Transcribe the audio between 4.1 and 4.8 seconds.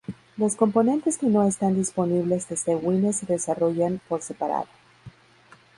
separado.